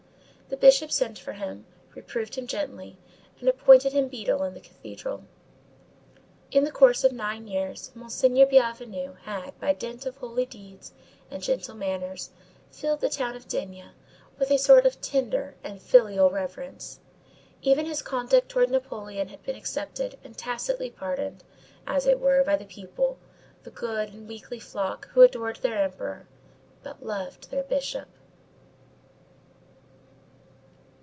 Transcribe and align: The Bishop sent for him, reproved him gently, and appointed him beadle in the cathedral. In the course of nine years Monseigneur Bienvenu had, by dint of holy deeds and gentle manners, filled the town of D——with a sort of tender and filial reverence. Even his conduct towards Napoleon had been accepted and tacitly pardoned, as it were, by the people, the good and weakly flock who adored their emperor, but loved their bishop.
The 0.49 0.57
Bishop 0.67 0.91
sent 0.91 1.17
for 1.17 1.31
him, 1.31 1.65
reproved 1.95 2.35
him 2.35 2.45
gently, 2.45 2.97
and 3.39 3.47
appointed 3.47 3.93
him 3.93 4.09
beadle 4.09 4.43
in 4.43 4.53
the 4.53 4.59
cathedral. 4.59 5.23
In 6.51 6.65
the 6.65 6.73
course 6.73 7.05
of 7.05 7.13
nine 7.13 7.47
years 7.47 7.89
Monseigneur 7.95 8.45
Bienvenu 8.45 9.15
had, 9.21 9.57
by 9.61 9.73
dint 9.73 10.05
of 10.05 10.17
holy 10.17 10.45
deeds 10.45 10.91
and 11.31 11.41
gentle 11.41 11.73
manners, 11.75 12.31
filled 12.69 12.99
the 12.99 13.07
town 13.07 13.33
of 13.37 13.47
D——with 13.47 14.51
a 14.51 14.57
sort 14.57 14.85
of 14.85 14.99
tender 14.99 15.55
and 15.63 15.81
filial 15.81 16.29
reverence. 16.29 16.99
Even 17.61 17.85
his 17.85 18.01
conduct 18.01 18.49
towards 18.49 18.71
Napoleon 18.73 19.29
had 19.29 19.41
been 19.43 19.55
accepted 19.55 20.17
and 20.21 20.37
tacitly 20.37 20.89
pardoned, 20.89 21.45
as 21.87 22.05
it 22.05 22.19
were, 22.19 22.43
by 22.43 22.57
the 22.57 22.65
people, 22.65 23.17
the 23.63 23.71
good 23.71 24.09
and 24.13 24.27
weakly 24.27 24.59
flock 24.59 25.07
who 25.11 25.21
adored 25.21 25.55
their 25.61 25.81
emperor, 25.81 26.27
but 26.83 27.01
loved 27.05 27.51
their 27.51 27.63
bishop. 27.63 28.09